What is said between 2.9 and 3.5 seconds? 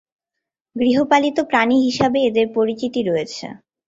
রয়েছে।